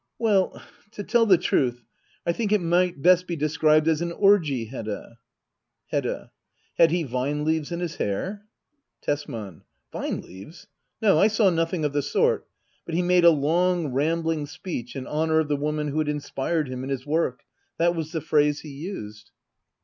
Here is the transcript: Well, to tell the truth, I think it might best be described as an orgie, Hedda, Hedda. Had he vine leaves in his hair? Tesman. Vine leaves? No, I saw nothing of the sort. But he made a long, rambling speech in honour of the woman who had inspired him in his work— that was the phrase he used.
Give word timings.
Well, 0.17 0.59
to 0.93 1.03
tell 1.03 1.27
the 1.27 1.37
truth, 1.37 1.85
I 2.25 2.31
think 2.31 2.51
it 2.51 2.59
might 2.59 3.03
best 3.03 3.27
be 3.27 3.35
described 3.35 3.87
as 3.87 4.01
an 4.01 4.11
orgie, 4.11 4.65
Hedda, 4.69 5.19
Hedda. 5.91 6.31
Had 6.79 6.89
he 6.89 7.03
vine 7.03 7.43
leaves 7.45 7.71
in 7.71 7.81
his 7.81 7.97
hair? 7.97 8.47
Tesman. 9.03 9.61
Vine 9.93 10.21
leaves? 10.21 10.65
No, 11.03 11.19
I 11.19 11.27
saw 11.27 11.51
nothing 11.51 11.85
of 11.85 11.93
the 11.93 12.01
sort. 12.01 12.47
But 12.83 12.95
he 12.95 13.03
made 13.03 13.25
a 13.25 13.29
long, 13.29 13.89
rambling 13.89 14.47
speech 14.47 14.95
in 14.95 15.05
honour 15.05 15.39
of 15.41 15.49
the 15.49 15.55
woman 15.55 15.89
who 15.89 15.99
had 15.99 16.09
inspired 16.09 16.67
him 16.67 16.83
in 16.83 16.89
his 16.89 17.05
work— 17.05 17.43
that 17.77 17.95
was 17.95 18.11
the 18.11 18.21
phrase 18.21 18.61
he 18.61 18.69
used. 18.71 19.29